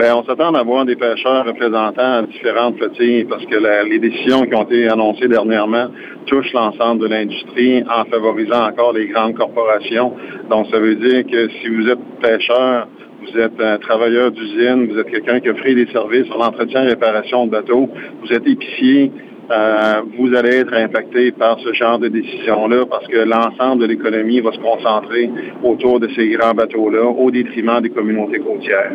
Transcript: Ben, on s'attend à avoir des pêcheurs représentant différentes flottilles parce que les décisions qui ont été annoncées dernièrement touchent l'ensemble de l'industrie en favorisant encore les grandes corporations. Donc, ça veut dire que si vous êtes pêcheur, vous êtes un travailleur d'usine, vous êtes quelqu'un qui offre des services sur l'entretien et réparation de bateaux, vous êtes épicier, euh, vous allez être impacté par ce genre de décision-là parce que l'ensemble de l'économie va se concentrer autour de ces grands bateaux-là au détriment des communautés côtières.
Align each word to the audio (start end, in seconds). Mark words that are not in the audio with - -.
Ben, 0.00 0.14
on 0.14 0.24
s'attend 0.24 0.54
à 0.54 0.60
avoir 0.60 0.86
des 0.86 0.96
pêcheurs 0.96 1.44
représentant 1.44 2.22
différentes 2.22 2.78
flottilles 2.78 3.24
parce 3.24 3.44
que 3.44 3.56
les 3.86 3.98
décisions 3.98 4.46
qui 4.46 4.54
ont 4.54 4.62
été 4.62 4.88
annoncées 4.88 5.28
dernièrement 5.28 5.88
touchent 6.24 6.54
l'ensemble 6.54 7.02
de 7.02 7.08
l'industrie 7.08 7.82
en 7.82 8.06
favorisant 8.06 8.66
encore 8.66 8.94
les 8.94 9.08
grandes 9.08 9.34
corporations. 9.34 10.14
Donc, 10.48 10.68
ça 10.70 10.78
veut 10.78 10.94
dire 10.94 11.26
que 11.26 11.50
si 11.50 11.68
vous 11.68 11.86
êtes 11.86 11.98
pêcheur, 12.22 12.88
vous 13.20 13.38
êtes 13.38 13.60
un 13.60 13.76
travailleur 13.76 14.30
d'usine, 14.30 14.86
vous 14.90 14.98
êtes 14.98 15.10
quelqu'un 15.10 15.38
qui 15.38 15.50
offre 15.50 15.64
des 15.64 15.86
services 15.92 16.24
sur 16.28 16.38
l'entretien 16.38 16.84
et 16.84 16.86
réparation 16.86 17.44
de 17.44 17.50
bateaux, 17.50 17.90
vous 18.22 18.32
êtes 18.32 18.46
épicier, 18.46 19.12
euh, 19.50 20.00
vous 20.16 20.34
allez 20.34 20.60
être 20.60 20.72
impacté 20.72 21.30
par 21.32 21.60
ce 21.60 21.74
genre 21.74 21.98
de 21.98 22.08
décision-là 22.08 22.86
parce 22.88 23.06
que 23.06 23.18
l'ensemble 23.18 23.82
de 23.82 23.86
l'économie 23.88 24.40
va 24.40 24.52
se 24.52 24.60
concentrer 24.60 25.28
autour 25.62 26.00
de 26.00 26.08
ces 26.16 26.26
grands 26.30 26.54
bateaux-là 26.54 27.04
au 27.04 27.30
détriment 27.30 27.82
des 27.82 27.90
communautés 27.90 28.38
côtières. 28.38 28.92